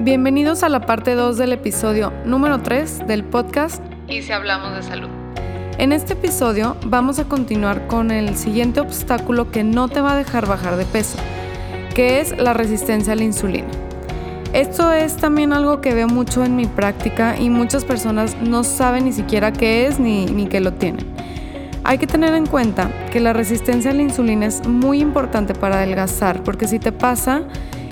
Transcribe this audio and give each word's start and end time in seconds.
Bienvenidos 0.00 0.64
a 0.64 0.68
la 0.68 0.80
parte 0.80 1.14
2 1.14 1.38
del 1.38 1.52
episodio 1.52 2.12
número 2.24 2.60
3 2.60 3.06
del 3.06 3.22
podcast 3.22 3.80
Y 4.08 4.22
si 4.22 4.32
hablamos 4.32 4.74
de 4.74 4.82
salud. 4.82 5.08
En 5.78 5.92
este 5.92 6.14
episodio 6.14 6.76
vamos 6.84 7.20
a 7.20 7.26
continuar 7.26 7.86
con 7.86 8.10
el 8.10 8.36
siguiente 8.36 8.80
obstáculo 8.80 9.52
que 9.52 9.62
no 9.62 9.88
te 9.88 10.00
va 10.00 10.14
a 10.14 10.16
dejar 10.16 10.48
bajar 10.48 10.76
de 10.76 10.84
peso, 10.84 11.16
que 11.94 12.20
es 12.20 12.36
la 12.36 12.54
resistencia 12.54 13.12
a 13.12 13.16
la 13.16 13.22
insulina. 13.22 13.68
Esto 14.52 14.92
es 14.92 15.16
también 15.16 15.52
algo 15.52 15.80
que 15.80 15.94
veo 15.94 16.08
mucho 16.08 16.44
en 16.44 16.56
mi 16.56 16.66
práctica 16.66 17.38
y 17.38 17.48
muchas 17.48 17.84
personas 17.84 18.36
no 18.42 18.64
saben 18.64 19.04
ni 19.04 19.12
siquiera 19.12 19.52
qué 19.52 19.86
es 19.86 20.00
ni, 20.00 20.26
ni 20.26 20.48
que 20.48 20.58
lo 20.58 20.72
tienen. 20.72 21.06
Hay 21.84 21.98
que 21.98 22.08
tener 22.08 22.34
en 22.34 22.46
cuenta 22.46 22.90
que 23.12 23.20
la 23.20 23.32
resistencia 23.32 23.92
a 23.92 23.94
la 23.94 24.02
insulina 24.02 24.46
es 24.46 24.66
muy 24.66 25.00
importante 25.00 25.54
para 25.54 25.76
adelgazar, 25.76 26.42
porque 26.42 26.66
si 26.66 26.80
te 26.80 26.90
pasa, 26.90 27.44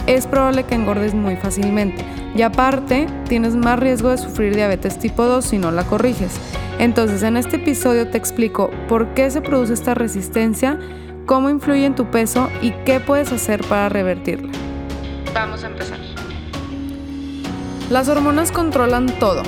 es 0.07 0.27
probable 0.27 0.64
que 0.64 0.75
engordes 0.75 1.14
muy 1.14 1.37
fácilmente. 1.37 2.05
Y 2.34 2.43
aparte, 2.43 3.06
tienes 3.29 3.55
más 3.55 3.79
riesgo 3.79 4.10
de 4.10 4.19
sufrir 4.19 4.55
diabetes 4.55 4.98
tipo 4.98 5.24
2 5.24 5.45
si 5.45 5.59
no 5.59 5.70
la 5.70 5.84
corriges. 5.84 6.33
Entonces, 6.79 7.23
en 7.23 7.37
este 7.37 7.56
episodio 7.56 8.09
te 8.09 8.19
explico 8.19 8.70
por 8.88 9.15
qué 9.15 9.30
se 9.30 9.41
produce 9.41 9.74
esta 9.74 9.95
resistencia, 9.95 10.79
cómo 11.27 11.51
influye 11.51 11.84
en 11.84 11.95
tu 11.95 12.10
peso 12.10 12.48
y 12.60 12.70
qué 12.84 13.01
puedes 13.01 13.30
hacer 13.33 13.62
para 13.65 13.88
revertirla. 13.88 14.51
Vamos 15.34 15.65
a 15.65 15.69
empezar. 15.69 15.98
Las 17.91 18.09
hormonas 18.09 18.52
controlan 18.52 19.07
todo. 19.19 19.43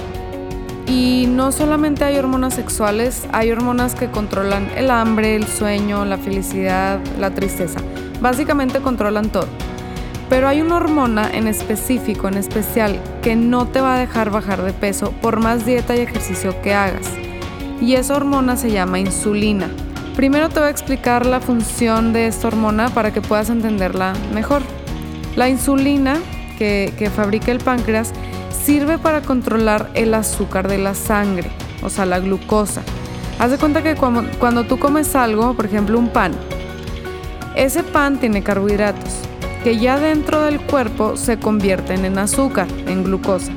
Y 0.86 1.26
no 1.28 1.50
solamente 1.50 2.04
hay 2.04 2.18
hormonas 2.18 2.54
sexuales, 2.54 3.26
hay 3.32 3.50
hormonas 3.50 3.94
que 3.94 4.10
controlan 4.10 4.68
el 4.76 4.90
hambre, 4.90 5.34
el 5.34 5.46
sueño, 5.46 6.04
la 6.04 6.18
felicidad, 6.18 7.00
la 7.18 7.30
tristeza. 7.30 7.80
Básicamente 8.20 8.80
controlan 8.80 9.30
todo. 9.30 9.48
Pero 10.28 10.48
hay 10.48 10.62
una 10.62 10.76
hormona 10.76 11.30
en 11.30 11.46
específico, 11.46 12.28
en 12.28 12.34
especial, 12.34 12.98
que 13.22 13.36
no 13.36 13.66
te 13.66 13.80
va 13.80 13.96
a 13.96 13.98
dejar 13.98 14.30
bajar 14.30 14.62
de 14.62 14.72
peso 14.72 15.12
por 15.20 15.40
más 15.40 15.66
dieta 15.66 15.94
y 15.94 16.00
ejercicio 16.00 16.60
que 16.62 16.74
hagas. 16.74 17.06
Y 17.80 17.94
esa 17.94 18.16
hormona 18.16 18.56
se 18.56 18.70
llama 18.70 18.98
insulina. 18.98 19.68
Primero 20.16 20.48
te 20.48 20.60
voy 20.60 20.68
a 20.68 20.70
explicar 20.70 21.26
la 21.26 21.40
función 21.40 22.12
de 22.12 22.26
esta 22.26 22.48
hormona 22.48 22.88
para 22.88 23.12
que 23.12 23.20
puedas 23.20 23.50
entenderla 23.50 24.14
mejor. 24.32 24.62
La 25.36 25.48
insulina 25.48 26.16
que, 26.56 26.94
que 26.96 27.10
fabrica 27.10 27.52
el 27.52 27.58
páncreas 27.58 28.12
sirve 28.50 28.96
para 28.96 29.20
controlar 29.20 29.90
el 29.94 30.14
azúcar 30.14 30.68
de 30.68 30.78
la 30.78 30.94
sangre, 30.94 31.50
o 31.82 31.90
sea, 31.90 32.06
la 32.06 32.20
glucosa. 32.20 32.82
Haz 33.38 33.50
de 33.50 33.58
cuenta 33.58 33.82
que 33.82 33.96
cuando, 33.96 34.24
cuando 34.38 34.64
tú 34.64 34.78
comes 34.78 35.14
algo, 35.16 35.54
por 35.54 35.66
ejemplo 35.66 35.98
un 35.98 36.08
pan, 36.08 36.32
ese 37.56 37.82
pan 37.82 38.18
tiene 38.18 38.42
carbohidratos 38.42 39.24
que 39.64 39.78
ya 39.78 39.98
dentro 39.98 40.42
del 40.42 40.60
cuerpo 40.60 41.16
se 41.16 41.38
convierten 41.38 42.04
en 42.04 42.18
azúcar, 42.18 42.68
en 42.86 43.02
glucosa. 43.02 43.50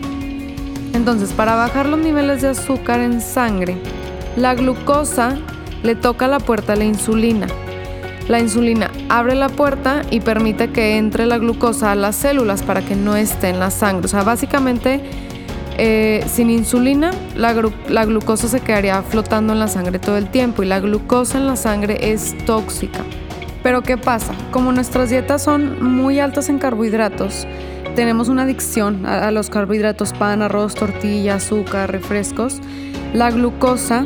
Entonces, 0.93 1.33
para 1.33 1.55
bajar 1.55 1.85
los 1.85 1.99
niveles 1.99 2.41
de 2.41 2.47
azúcar 2.47 3.01
en 3.01 3.19
sangre, 3.19 3.75
la 4.37 4.55
glucosa 4.55 5.37
le 5.83 5.95
toca 5.95 6.29
la 6.29 6.39
puerta 6.39 6.73
a 6.73 6.75
la 6.77 6.85
insulina. 6.85 7.47
La 8.29 8.39
insulina 8.39 8.89
abre 9.09 9.35
la 9.35 9.49
puerta 9.49 10.01
y 10.09 10.21
permite 10.21 10.71
que 10.71 10.97
entre 10.97 11.25
la 11.25 11.37
glucosa 11.39 11.91
a 11.91 11.95
las 11.95 12.15
células 12.15 12.63
para 12.63 12.81
que 12.81 12.95
no 12.95 13.17
esté 13.17 13.49
en 13.49 13.59
la 13.59 13.69
sangre. 13.69 14.05
O 14.05 14.09
sea, 14.09 14.23
básicamente, 14.23 15.01
eh, 15.77 16.25
sin 16.31 16.49
insulina, 16.49 17.11
la, 17.35 17.53
la 17.89 18.05
glucosa 18.05 18.47
se 18.47 18.61
quedaría 18.61 19.01
flotando 19.01 19.51
en 19.51 19.59
la 19.59 19.67
sangre 19.67 19.99
todo 19.99 20.17
el 20.17 20.29
tiempo 20.29 20.63
y 20.63 20.67
la 20.67 20.79
glucosa 20.79 21.37
en 21.37 21.47
la 21.47 21.57
sangre 21.57 22.13
es 22.13 22.33
tóxica. 22.45 23.03
Pero 23.67 23.83
¿qué 23.83 23.97
pasa? 23.97 24.33
Como 24.51 24.71
nuestras 24.71 25.09
dietas 25.09 25.43
son 25.43 25.83
muy 25.83 26.21
altas 26.21 26.47
en 26.47 26.57
carbohidratos, 26.57 27.45
tenemos 27.97 28.29
una 28.29 28.43
adicción 28.43 29.05
a, 29.05 29.29
los 29.29 29.49
carbohidratos, 29.49 30.13
pan, 30.13 30.41
arroz, 30.41 30.73
tortilla, 30.73 31.35
azúcar, 31.35 31.91
refrescos, 31.91 32.61
la 33.13 33.29
glucosa 33.29 34.05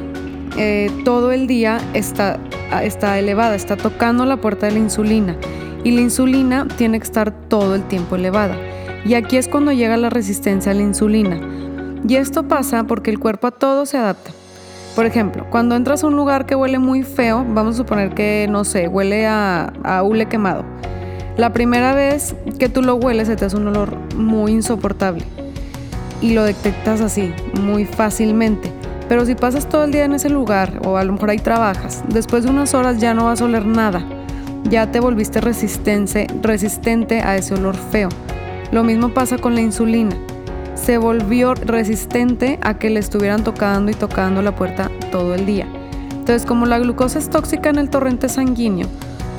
eh, 0.57 0.89
todo 1.05 1.31
el 1.31 1.45
día 1.45 1.79
está 1.93 2.39
está 2.81 3.19
elevada, 3.19 3.53
está 3.53 3.77
tocando 3.77 4.25
la 4.25 4.37
puerta 4.37 4.65
de 4.65 4.71
la 4.71 4.79
insulina 4.79 5.37
y 5.83 5.91
la 5.91 6.01
insulina 6.01 6.67
tiene 6.67 6.97
que 6.97 7.05
estar 7.05 7.31
todo 7.47 7.75
el 7.75 7.83
tiempo 7.83 8.15
elevada. 8.15 8.57
Y 9.05 9.13
aquí 9.13 9.37
es 9.37 9.47
cuando 9.47 9.71
llega 9.71 9.95
la 9.95 10.09
resistencia 10.09 10.71
a 10.71 10.75
la 10.75 10.81
insulina. 10.81 11.39
Y 12.09 12.15
esto 12.15 12.47
pasa 12.47 12.85
porque 12.85 13.11
el 13.11 13.19
cuerpo 13.19 13.45
a 13.45 13.51
todo 13.51 13.85
se 13.85 13.99
adapta. 13.99 14.31
Por 14.95 15.05
ejemplo, 15.05 15.45
cuando 15.49 15.75
entras 15.75 16.03
a 16.03 16.07
un 16.07 16.15
lugar 16.15 16.45
que 16.45 16.55
huele 16.55 16.77
muy 16.77 17.03
feo, 17.03 17.45
vamos 17.47 17.75
a 17.75 17.77
suponer 17.77 18.13
que, 18.13 18.47
no 18.49 18.65
sé, 18.65 18.89
huele 18.89 19.25
a, 19.25 19.71
a 19.83 20.03
hule 20.03 20.25
quemado. 20.25 20.65
La 21.37 21.53
primera 21.53 21.93
vez 21.93 22.35
que 22.59 22.67
tú 22.67 22.81
lo 22.81 22.95
hueles, 22.95 23.27
se 23.27 23.37
te 23.37 23.45
hace 23.45 23.55
un 23.55 23.67
olor 23.67 23.95
muy 24.15 24.51
insoportable. 24.51 25.23
Y 26.21 26.33
lo 26.33 26.43
detectas 26.43 26.99
así, 26.99 27.33
muy 27.61 27.85
fácilmente. 27.85 28.71
Pero 29.07 29.25
si 29.25 29.33
pasas 29.35 29.67
todo 29.67 29.85
el 29.85 29.91
día 29.91 30.05
en 30.05 30.13
ese 30.13 30.29
lugar 30.29 30.81
o 30.85 30.97
a 30.97 31.03
lo 31.03 31.13
mejor 31.13 31.29
ahí 31.29 31.39
trabajas, 31.39 32.03
después 32.09 32.43
de 32.43 32.49
unas 32.49 32.73
horas 32.73 32.99
ya 32.99 33.13
no 33.13 33.25
vas 33.25 33.41
a 33.41 33.45
oler 33.45 33.65
nada. 33.65 34.03
Ya 34.69 34.91
te 34.91 34.99
volviste 34.99 35.41
resistente, 35.41 36.27
resistente 36.41 37.21
a 37.21 37.37
ese 37.37 37.55
olor 37.55 37.75
feo. 37.75 38.09
Lo 38.71 38.83
mismo 38.83 39.09
pasa 39.13 39.37
con 39.37 39.55
la 39.55 39.61
insulina. 39.61 40.15
Se 40.83 40.97
volvió 40.97 41.53
resistente 41.53 42.57
a 42.63 42.79
que 42.79 42.89
le 42.89 42.99
estuvieran 42.99 43.43
tocando 43.43 43.91
y 43.91 43.93
tocando 43.93 44.41
la 44.41 44.55
puerta 44.55 44.89
todo 45.11 45.35
el 45.35 45.45
día. 45.45 45.67
Entonces, 46.11 46.45
como 46.45 46.65
la 46.65 46.79
glucosa 46.79 47.19
es 47.19 47.29
tóxica 47.29 47.69
en 47.69 47.77
el 47.77 47.91
torrente 47.91 48.27
sanguíneo, 48.29 48.87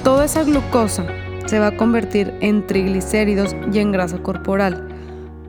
toda 0.05 0.25
esa 0.25 0.45
glucosa 0.45 1.05
se 1.47 1.59
va 1.59 1.69
a 1.69 1.77
convertir 1.77 2.33
en 2.41 2.65
triglicéridos 2.67 3.57
y 3.73 3.81
en 3.81 3.91
grasa 3.91 4.19
corporal. 4.19 4.89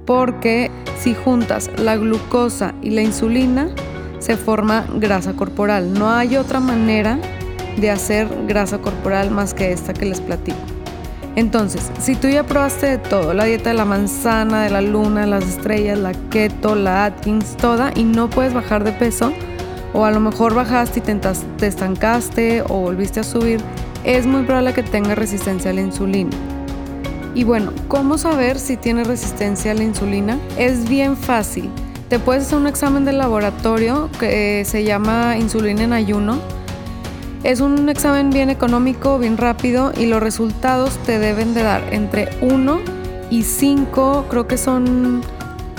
Porque 0.06 0.72
si 1.00 1.14
juntas 1.14 1.70
la 1.78 1.96
glucosa 1.96 2.74
y 2.82 2.90
la 2.90 3.04
insulina, 3.04 3.70
se 4.18 4.36
forma 4.36 4.88
grasa 4.96 5.34
corporal. 5.34 5.94
No 5.94 6.10
hay 6.10 6.38
otra 6.38 6.60
manera 6.60 7.20
de 7.78 7.92
hacer 7.92 8.28
grasa 8.48 8.80
corporal 8.80 9.30
más 9.30 9.54
que 9.54 9.72
esta 9.72 9.94
que 9.94 10.06
les 10.06 10.22
platico. 10.22 10.73
Entonces, 11.36 11.92
si 12.00 12.16
tú 12.16 12.28
ya 12.28 12.44
probaste 12.44 12.88
de 12.88 12.98
todo, 12.98 13.34
la 13.34 13.46
dieta 13.46 13.70
de 13.70 13.76
la 13.76 13.86
manzana, 13.86 14.64
de 14.64 14.70
la 14.70 14.82
luna, 14.82 15.26
las 15.26 15.44
estrellas, 15.46 15.98
la 15.98 16.14
keto, 16.30 16.76
la 16.76 17.06
Atkins, 17.06 17.58
toda, 17.58 17.92
y 17.96 18.04
no 18.04 18.30
puedes 18.30 18.54
bajar 18.54 18.84
de 18.84 18.92
peso, 18.92 19.34
o 19.94 20.06
a 20.06 20.12
lo 20.12 20.20
mejor 20.20 20.54
bajaste 20.54 21.00
y 21.00 21.02
te 21.02 21.68
estancaste 21.68 22.62
o 22.62 22.80
volviste 22.80 23.20
a 23.20 23.24
subir, 23.24 23.62
es 24.04 24.26
muy 24.26 24.44
probable 24.44 24.74
que 24.74 24.84
tengas 24.84 25.18
resistencia 25.18 25.72
a 25.72 25.74
la 25.74 25.82
insulina. 25.82 26.32
Y 27.36 27.46
bueno, 27.46 27.72
¿cómo 27.88 28.18
saber 28.20 28.60
si 28.60 28.78
tienes 28.78 29.08
resistencia 29.08 29.72
a 29.72 29.74
la 29.74 29.84
insulina? 29.84 30.38
Es 30.58 30.88
bien 30.88 31.18
fácil. 31.18 31.70
Te 32.10 32.20
puedes 32.20 32.44
hacer 32.44 32.60
un 32.60 32.68
examen 32.68 33.06
de 33.06 33.14
laboratorio 33.14 34.10
que 34.20 34.64
se 34.66 34.84
llama 34.84 35.36
insulina 35.38 35.84
en 35.84 35.94
ayuno. 35.94 36.38
Es 37.44 37.60
un 37.60 37.90
examen 37.90 38.30
bien 38.30 38.50
económico, 38.50 39.20
bien 39.20 39.36
rápido 39.36 39.92
y 39.98 40.06
los 40.06 40.24
resultados 40.24 40.98
te 41.06 41.20
deben 41.20 41.54
de 41.54 41.64
dar 41.64 41.82
entre 41.94 42.30
1 42.40 42.80
y 43.30 43.44
5, 43.44 44.28
creo 44.30 44.48
que 44.48 44.58
son 44.58 45.22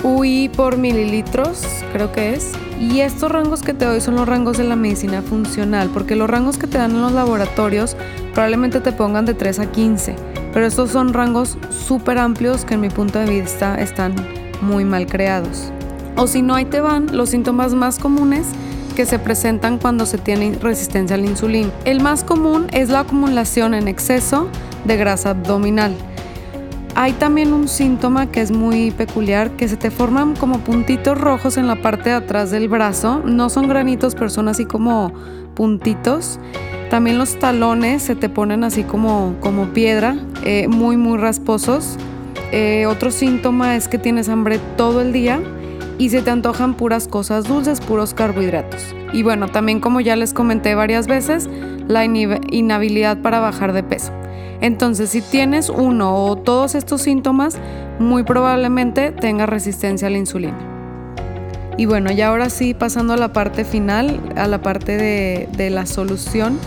UI 0.03 0.49
por 0.49 0.77
mililitros, 0.77 1.65
creo 1.91 2.11
que 2.11 2.35
es. 2.35 2.51
Y 2.79 2.99
estos 2.99 3.31
rangos 3.31 3.63
que 3.63 3.73
te 3.73 3.85
doy 3.85 3.99
son 3.99 4.15
los 4.15 4.27
rangos 4.27 4.59
de 4.59 4.63
la 4.63 4.75
medicina 4.75 5.23
funcional, 5.23 5.89
porque 5.91 6.15
los 6.15 6.29
rangos 6.29 6.59
que 6.59 6.67
te 6.67 6.77
dan 6.77 6.91
en 6.91 7.01
los 7.01 7.13
laboratorios 7.13 7.97
probablemente 8.35 8.79
te 8.79 8.91
pongan 8.91 9.25
de 9.25 9.33
3 9.33 9.59
a 9.59 9.71
15, 9.71 10.15
pero 10.53 10.67
estos 10.67 10.91
son 10.91 11.13
rangos 11.13 11.57
súper 11.71 12.19
amplios 12.19 12.63
que 12.63 12.75
en 12.75 12.81
mi 12.81 12.89
punto 12.89 13.17
de 13.17 13.41
vista 13.41 13.81
están 13.81 14.13
muy 14.61 14.85
mal 14.85 15.07
creados. 15.07 15.71
O 16.15 16.27
si 16.27 16.43
no, 16.43 16.53
ahí 16.53 16.65
te 16.65 16.79
van 16.79 17.17
los 17.17 17.29
síntomas 17.29 17.73
más 17.73 17.97
comunes 17.97 18.49
que 18.95 19.05
se 19.05 19.19
presentan 19.19 19.77
cuando 19.77 20.05
se 20.05 20.17
tiene 20.17 20.57
resistencia 20.59 21.15
a 21.15 21.19
la. 21.19 21.71
El 21.83 22.01
más 22.01 22.23
común 22.23 22.67
es 22.71 22.89
la 22.89 23.01
acumulación 23.01 23.73
en 23.73 23.87
exceso 23.87 24.47
de 24.85 24.97
grasa 24.97 25.31
abdominal. 25.31 25.93
Hay 26.95 27.11
también 27.13 27.51
un 27.51 27.67
síntoma 27.67 28.31
que 28.31 28.39
es 28.39 28.51
muy 28.51 28.91
peculiar, 28.91 29.51
que 29.51 29.67
se 29.67 29.75
te 29.75 29.91
forman 29.91 30.35
como 30.35 30.59
puntitos 30.59 31.19
rojos 31.19 31.57
en 31.57 31.67
la 31.67 31.75
parte 31.81 32.09
de 32.09 32.15
atrás 32.15 32.51
del 32.51 32.69
brazo. 32.69 33.21
No 33.25 33.49
son 33.49 33.67
granitos, 33.67 34.15
pero 34.15 34.29
son 34.29 34.47
así 34.47 34.63
como 34.65 35.11
puntitos. 35.55 36.39
También 36.89 37.17
los 37.17 37.37
talones 37.37 38.01
se 38.01 38.15
te 38.15 38.29
ponen 38.29 38.63
así 38.63 38.83
como, 38.83 39.35
como 39.41 39.73
piedra, 39.73 40.15
eh, 40.45 40.69
muy, 40.69 40.95
muy 40.95 41.17
rasposos. 41.17 41.97
Eh, 42.53 42.85
otro 42.87 43.11
síntoma 43.11 43.75
es 43.75 43.89
que 43.89 43.97
tienes 43.97 44.29
hambre 44.29 44.59
todo 44.77 45.01
el 45.01 45.11
día 45.11 45.41
y 45.97 46.09
se 46.09 46.21
te 46.21 46.31
antojan 46.31 46.75
puras 46.75 47.07
cosas 47.07 47.45
dulces, 47.45 47.79
puros 47.81 48.13
carbohidratos. 48.13 48.95
Y 49.13 49.23
bueno, 49.23 49.47
también 49.47 49.79
como 49.79 50.01
ya 50.01 50.15
les 50.15 50.33
comenté 50.33 50.75
varias 50.75 51.07
veces, 51.07 51.49
la 51.87 52.03
inhabilidad 52.05 53.21
para 53.21 53.39
bajar 53.39 53.73
de 53.73 53.83
peso. 53.83 54.11
Entonces, 54.61 55.09
si 55.09 55.21
tienes 55.21 55.69
uno 55.69 56.25
o 56.25 56.35
todos 56.37 56.75
estos 56.75 57.01
síntomas, 57.01 57.57
muy 57.99 58.23
probablemente 58.23 59.11
tengas 59.11 59.49
resistencia 59.49 60.07
a 60.07 60.11
la 60.11 60.17
insulina. 60.17 60.57
Y 61.77 61.85
bueno, 61.85 62.11
ya 62.11 62.29
ahora 62.29 62.49
sí, 62.49 62.73
pasando 62.73 63.13
a 63.13 63.17
la 63.17 63.33
parte 63.33 63.65
final, 63.65 64.21
a 64.37 64.47
la 64.47 64.61
parte 64.61 64.97
de, 64.97 65.49
de 65.57 65.69
la 65.69 65.85
solución. 65.85 66.57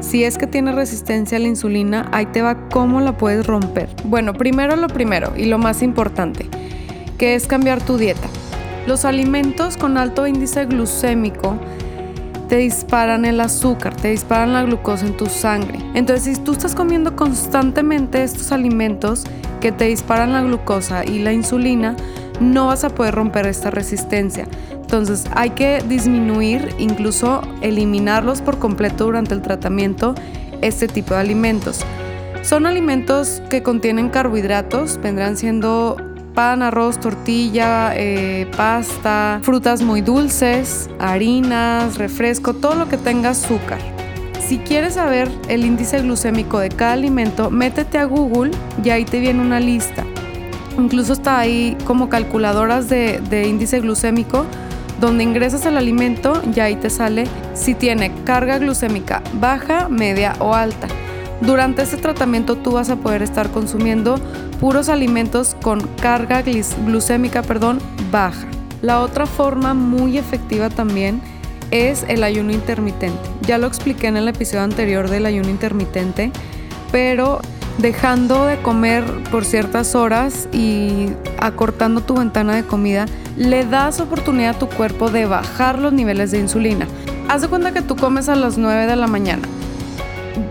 Si 0.00 0.24
es 0.24 0.38
que 0.38 0.46
tienes 0.46 0.74
resistencia 0.74 1.38
a 1.38 1.40
la 1.40 1.48
insulina, 1.48 2.08
ahí 2.12 2.26
te 2.26 2.42
va 2.42 2.68
cómo 2.68 3.00
la 3.00 3.16
puedes 3.16 3.46
romper. 3.46 3.88
Bueno, 4.04 4.34
primero 4.34 4.76
lo 4.76 4.88
primero 4.88 5.32
y 5.36 5.46
lo 5.46 5.58
más 5.58 5.82
importante 5.82 6.48
que 7.16 7.34
es 7.34 7.46
cambiar 7.46 7.80
tu 7.80 7.96
dieta. 7.96 8.28
Los 8.86 9.04
alimentos 9.04 9.76
con 9.76 9.98
alto 9.98 10.26
índice 10.26 10.66
glucémico 10.66 11.58
te 12.48 12.56
disparan 12.58 13.24
el 13.24 13.40
azúcar, 13.40 13.96
te 13.96 14.08
disparan 14.08 14.52
la 14.52 14.62
glucosa 14.62 15.06
en 15.06 15.16
tu 15.16 15.26
sangre. 15.26 15.80
Entonces, 15.94 16.36
si 16.36 16.42
tú 16.42 16.52
estás 16.52 16.76
comiendo 16.76 17.16
constantemente 17.16 18.22
estos 18.22 18.52
alimentos 18.52 19.24
que 19.60 19.72
te 19.72 19.86
disparan 19.86 20.32
la 20.32 20.42
glucosa 20.42 21.04
y 21.04 21.18
la 21.18 21.32
insulina, 21.32 21.96
no 22.40 22.66
vas 22.66 22.84
a 22.84 22.90
poder 22.90 23.14
romper 23.14 23.46
esta 23.46 23.70
resistencia. 23.70 24.46
Entonces, 24.70 25.24
hay 25.34 25.50
que 25.50 25.82
disminuir, 25.88 26.72
incluso 26.78 27.42
eliminarlos 27.62 28.40
por 28.40 28.60
completo 28.60 29.06
durante 29.06 29.34
el 29.34 29.42
tratamiento, 29.42 30.14
este 30.62 30.86
tipo 30.86 31.14
de 31.14 31.20
alimentos. 31.20 31.80
Son 32.42 32.66
alimentos 32.66 33.42
que 33.50 33.64
contienen 33.64 34.10
carbohidratos, 34.10 35.00
vendrán 35.02 35.36
siendo 35.36 35.96
pan, 36.36 36.62
arroz, 36.62 37.00
tortilla, 37.00 37.92
eh, 37.96 38.46
pasta, 38.56 39.40
frutas 39.42 39.80
muy 39.82 40.02
dulces, 40.02 40.88
harinas, 41.00 41.96
refresco, 41.96 42.52
todo 42.52 42.74
lo 42.74 42.88
que 42.88 42.98
tenga 42.98 43.30
azúcar. 43.30 43.78
Si 44.46 44.58
quieres 44.58 44.94
saber 44.94 45.28
el 45.48 45.64
índice 45.64 46.00
glucémico 46.02 46.58
de 46.60 46.68
cada 46.68 46.92
alimento, 46.92 47.50
métete 47.50 47.98
a 47.98 48.04
Google 48.04 48.52
y 48.84 48.90
ahí 48.90 49.06
te 49.06 49.18
viene 49.18 49.40
una 49.40 49.58
lista. 49.58 50.04
Incluso 50.78 51.14
está 51.14 51.38
ahí 51.38 51.76
como 51.86 52.10
calculadoras 52.10 52.90
de, 52.90 53.20
de 53.30 53.48
índice 53.48 53.80
glucémico 53.80 54.44
donde 55.00 55.24
ingresas 55.24 55.64
el 55.66 55.76
alimento 55.76 56.42
y 56.54 56.60
ahí 56.60 56.76
te 56.76 56.90
sale 56.90 57.26
si 57.54 57.74
tiene 57.74 58.12
carga 58.24 58.58
glucémica 58.58 59.22
baja, 59.40 59.88
media 59.88 60.36
o 60.38 60.54
alta. 60.54 60.86
Durante 61.40 61.82
este 61.82 61.98
tratamiento 61.98 62.56
tú 62.56 62.72
vas 62.72 62.88
a 62.88 62.96
poder 62.96 63.22
estar 63.22 63.50
consumiendo 63.50 64.16
puros 64.60 64.88
alimentos 64.88 65.54
con 65.62 65.80
carga 66.00 66.42
glucémica 66.86 67.42
perdón, 67.42 67.78
baja. 68.10 68.46
La 68.82 69.00
otra 69.00 69.26
forma 69.26 69.74
muy 69.74 70.18
efectiva 70.18 70.70
también 70.70 71.20
es 71.70 72.04
el 72.08 72.22
ayuno 72.24 72.52
intermitente. 72.52 73.18
Ya 73.42 73.58
lo 73.58 73.66
expliqué 73.66 74.06
en 74.06 74.16
el 74.16 74.28
episodio 74.28 74.62
anterior 74.62 75.10
del 75.10 75.26
ayuno 75.26 75.50
intermitente, 75.50 76.30
pero 76.90 77.40
dejando 77.78 78.46
de 78.46 78.56
comer 78.58 79.04
por 79.30 79.44
ciertas 79.44 79.94
horas 79.94 80.48
y 80.52 81.08
acortando 81.38 82.00
tu 82.00 82.14
ventana 82.14 82.54
de 82.54 82.64
comida, 82.64 83.06
le 83.36 83.66
das 83.66 84.00
oportunidad 84.00 84.56
a 84.56 84.58
tu 84.58 84.68
cuerpo 84.68 85.10
de 85.10 85.26
bajar 85.26 85.78
los 85.78 85.92
niveles 85.92 86.30
de 86.30 86.38
insulina. 86.38 86.86
Haz 87.28 87.42
de 87.42 87.48
cuenta 87.48 87.72
que 87.72 87.82
tú 87.82 87.96
comes 87.96 88.28
a 88.28 88.36
las 88.36 88.56
9 88.56 88.86
de 88.86 88.96
la 88.96 89.06
mañana 89.06 89.45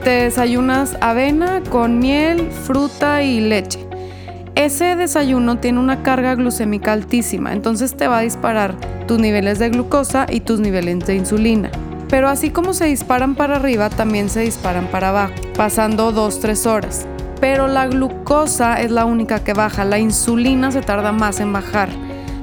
te 0.03 0.09
desayunas 0.09 0.97
avena 1.01 1.61
con 1.69 1.99
miel, 1.99 2.49
fruta 2.51 3.23
y 3.23 3.39
leche. 3.39 3.79
Ese 4.55 4.95
desayuno 4.95 5.57
tiene 5.59 5.79
una 5.79 6.01
carga 6.01 6.33
glucémica 6.35 6.93
altísima, 6.93 7.53
entonces 7.53 7.95
te 7.95 8.07
va 8.07 8.19
a 8.19 8.21
disparar 8.21 8.75
tus 9.05 9.19
niveles 9.19 9.59
de 9.59 9.69
glucosa 9.69 10.25
y 10.29 10.39
tus 10.39 10.59
niveles 10.59 11.05
de 11.05 11.15
insulina. 11.15 11.69
Pero 12.09 12.29
así 12.29 12.49
como 12.49 12.73
se 12.73 12.85
disparan 12.85 13.35
para 13.35 13.57
arriba, 13.57 13.89
también 13.89 14.29
se 14.29 14.41
disparan 14.41 14.87
para 14.87 15.09
abajo, 15.09 15.33
pasando 15.57 16.13
2-3 16.13 16.65
horas. 16.67 17.05
Pero 17.41 17.67
la 17.67 17.87
glucosa 17.87 18.81
es 18.81 18.91
la 18.91 19.05
única 19.05 19.43
que 19.43 19.53
baja, 19.53 19.83
la 19.83 19.99
insulina 19.99 20.71
se 20.71 20.81
tarda 20.81 21.11
más 21.11 21.39
en 21.39 21.51
bajar, 21.51 21.89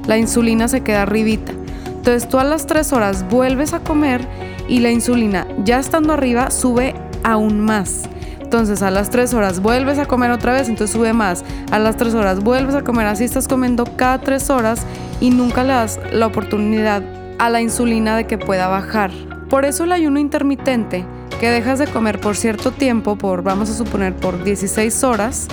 la 0.05 0.17
insulina 0.17 0.67
se 0.67 0.81
queda 0.81 1.01
arribita. 1.01 1.51
Entonces 1.87 2.29
tú 2.29 2.37
a 2.37 2.43
las 2.43 2.67
3 2.67 2.93
horas 2.93 3.25
vuelves 3.29 3.73
a 3.73 3.79
comer 3.79 4.21
y 4.67 4.79
la 4.79 4.91
insulina 4.91 5.47
ya 5.63 5.79
estando 5.79 6.13
arriba 6.13 6.51
sube 6.51 6.93
aún 7.23 7.59
más. 7.59 8.09
Entonces 8.53 8.83
a 8.83 8.91
las 8.91 9.09
3 9.09 9.33
horas 9.33 9.61
vuelves 9.61 9.97
a 9.97 10.05
comer 10.05 10.29
otra 10.29 10.53
vez, 10.53 10.69
entonces 10.69 10.95
sube 10.95 11.11
más. 11.11 11.43
A 11.71 11.79
las 11.79 11.97
3 11.97 12.13
horas 12.13 12.39
vuelves 12.39 12.75
a 12.75 12.83
comer, 12.83 13.07
así 13.07 13.23
estás 13.23 13.47
comiendo 13.47 13.83
cada 13.83 14.19
3 14.19 14.49
horas 14.51 14.85
y 15.19 15.31
nunca 15.31 15.63
le 15.63 15.73
das 15.73 15.99
la 16.11 16.27
oportunidad 16.27 17.01
a 17.39 17.49
la 17.49 17.61
insulina 17.61 18.15
de 18.15 18.27
que 18.27 18.37
pueda 18.37 18.67
bajar. 18.67 19.09
Por 19.49 19.65
eso 19.65 19.85
el 19.85 19.91
ayuno 19.91 20.19
intermitente, 20.19 21.03
que 21.39 21.49
dejas 21.49 21.79
de 21.79 21.87
comer 21.87 22.19
por 22.19 22.35
cierto 22.35 22.69
tiempo, 22.69 23.15
por 23.15 23.41
vamos 23.41 23.71
a 23.71 23.73
suponer 23.73 24.15
por 24.15 24.43
16 24.43 25.03
horas, 25.03 25.47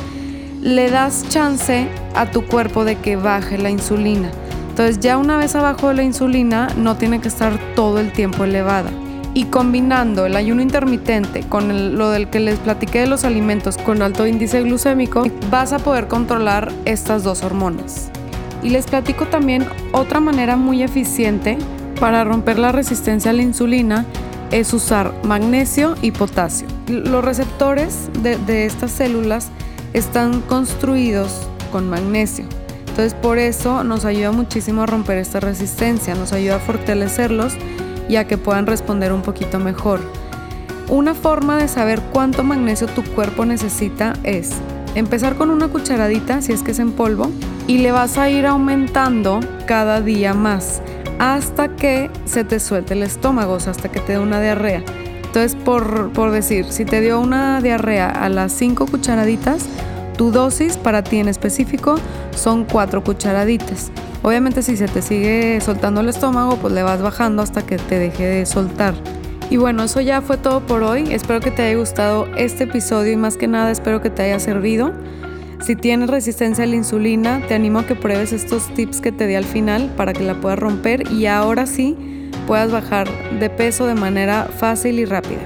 le 0.61 0.91
das 0.91 1.25
chance 1.31 1.89
a 2.15 2.31
tu 2.31 2.45
cuerpo 2.45 2.85
de 2.85 2.97
que 2.97 3.17
baje 3.17 3.57
la 3.57 3.71
insulina. 3.71 4.31
Entonces 4.69 5.01
ya 5.01 5.17
una 5.17 5.39
vez 5.39 5.55
abajo 5.55 5.95
la 5.95 6.03
insulina 6.03 6.69
no 6.77 6.97
tiene 6.97 7.23
que 7.23 7.29
estar 7.29 7.59
todo 7.75 7.99
el 7.99 8.13
tiempo 8.13 8.45
elevada 8.45 8.91
y 9.35 9.45
combinando 9.45 10.27
el 10.27 10.37
ayuno 10.37 10.63
intermitente 10.63 11.43
con 11.49 11.97
lo 11.97 12.11
del 12.11 12.29
que 12.29 12.41
les 12.41 12.59
platiqué 12.59 13.01
de 13.01 13.07
los 13.07 13.25
alimentos 13.25 13.77
con 13.79 14.03
alto 14.03 14.27
índice 14.27 14.63
glucémico, 14.63 15.25
vas 15.51 15.73
a 15.73 15.79
poder 15.79 16.09
controlar 16.09 16.73
estas 16.85 17.23
dos 17.23 17.43
hormonas. 17.43 18.11
Y 18.63 18.71
les 18.71 18.87
platico 18.87 19.27
también 19.27 19.67
otra 19.93 20.21
manera 20.21 20.57
muy 20.57 20.83
eficiente 20.83 21.57
para 22.01 22.25
romper 22.25 22.59
la 22.59 22.73
resistencia 22.73 23.31
a 23.31 23.35
la 23.35 23.43
insulina 23.43 24.05
es 24.51 24.73
usar 24.75 25.15
magnesio 25.23 25.95
y 26.03 26.11
potasio. 26.11 26.67
Los 26.89 27.25
receptores 27.25 28.11
de, 28.23 28.37
de 28.37 28.67
estas 28.67 28.91
células 28.91 29.49
están 29.93 30.41
construidos 30.43 31.47
con 31.71 31.89
magnesio. 31.89 32.47
Entonces 32.89 33.15
por 33.15 33.39
eso 33.39 33.85
nos 33.85 34.05
ayuda 34.05 34.33
muchísimo 34.33 34.83
a 34.83 34.87
romper 34.87 35.19
esta 35.19 35.39
resistencia, 35.39 36.15
nos 36.17 36.33
ayuda 36.33 36.57
a 36.57 36.59
fortalecerlos 36.59 37.55
y 38.11 38.17
a 38.17 38.27
que 38.27 38.37
puedan 38.37 38.67
responder 38.67 39.13
un 39.13 39.23
poquito 39.23 39.61
mejor. 39.61 40.01
Una 40.89 41.15
forma 41.15 41.57
de 41.59 41.69
saber 41.69 42.01
cuánto 42.13 42.43
magnesio 42.43 42.89
tu 42.89 43.05
cuerpo 43.05 43.45
necesita 43.45 44.15
es 44.25 44.51
empezar 44.97 45.37
con 45.37 45.51
una 45.51 45.69
cucharadita, 45.69 46.43
si 46.43 46.53
es 46.53 46.65
que 46.65 46.73
es 46.73 46.81
en 46.81 46.91
polvo, 46.91 47.31
y 47.69 47.79
le 47.79 47.93
vas 47.93 48.19
a 48.19 48.29
ir 48.29 48.47
aumentando 48.47 49.39
cada 49.67 50.01
día 50.01 50.35
más 50.35 50.83
hasta 51.21 51.77
que 51.77 52.11
se 52.25 52.43
te 52.43 52.59
suelte 52.59 52.95
el 52.95 53.05
estómago, 53.05 53.53
o 53.53 53.57
hasta 53.57 53.89
que 53.91 54.01
te 54.01 54.15
dé 54.15 54.19
una 54.19 54.41
diarrea. 54.41 54.83
Entonces, 55.23 55.55
por, 55.55 56.11
por 56.13 56.33
decir, 56.33 56.67
si 56.71 56.85
te 56.85 57.01
dio 57.01 57.21
una 57.21 57.61
diarrea 57.61 58.09
a 58.11 58.29
las 58.29 58.51
5 58.53 58.87
cucharaditas, 58.87 59.67
tu 60.17 60.33
dosis 60.33 60.77
para 60.77 61.05
ti 61.05 61.19
en 61.19 61.29
específico 61.29 61.95
son 62.35 62.65
4 62.65 63.05
cucharaditas. 63.05 63.93
Obviamente 64.23 64.63
si 64.63 64.77
se 64.77 64.87
te 64.87 65.01
sigue 65.01 65.61
soltando 65.61 66.01
el 66.03 66.09
estómago, 66.09 66.57
pues 66.57 66.75
le 66.75 66.83
vas 66.83 67.01
bajando 67.01 67.43
hasta 67.43 67.63
que 67.63 67.79
te 67.79 67.99
deje 67.99 68.25
de 68.25 68.47
soltar. 68.47 68.95
Y 69.49 69.57
bueno, 69.57 69.83
eso 69.83 70.01
ya 70.01 70.21
fue 70.21 70.37
todo 70.37 70.61
por 70.61 70.83
hoy. 70.83 71.13
Espero 71.13 71.41
que 71.41 71.51
te 71.51 71.63
haya 71.63 71.77
gustado 71.77 72.29
este 72.37 72.65
episodio 72.65 73.13
y 73.13 73.17
más 73.17 73.37
que 73.37 73.49
nada 73.49 73.71
espero 73.71 74.01
que 74.01 74.11
te 74.11 74.23
haya 74.23 74.39
servido. 74.39 74.93
Si 75.61 75.75
tienes 75.75 76.09
resistencia 76.09 76.65
a 76.65 76.67
la 76.67 76.77
insulina, 76.77 77.43
te 77.47 77.55
animo 77.55 77.81
a 77.81 77.87
que 77.87 77.95
pruebes 77.95 78.33
estos 78.33 78.73
tips 78.75 79.01
que 79.01 79.13
te 79.13 79.27
di 79.27 79.35
al 79.35 79.45
final 79.45 79.93
para 79.97 80.13
que 80.13 80.23
la 80.23 80.35
puedas 80.41 80.59
romper 80.59 81.11
y 81.11 81.27
ahora 81.27 81.67
sí 81.67 82.31
puedas 82.47 82.71
bajar 82.71 83.09
de 83.39 83.51
peso 83.51 83.87
de 83.87 83.95
manera 83.95 84.45
fácil 84.45 84.99
y 84.99 85.05
rápida. 85.05 85.41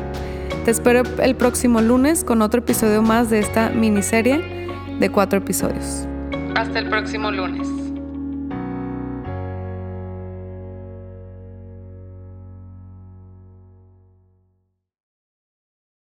Te 0.65 0.71
espero 0.71 1.03
el 1.23 1.35
próximo 1.35 1.81
lunes 1.81 2.25
con 2.25 2.43
otro 2.43 2.61
episodio 2.61 3.03
más 3.03 3.31
de 3.31 3.39
esta 3.39 3.71
miniserie 3.71 4.69
de 4.99 5.11
cuatro 5.11 5.39
episodios. 5.39 6.07
Hasta 6.55 6.79
el 6.79 6.89
próximo 6.89 7.31
lunes. 7.31 7.84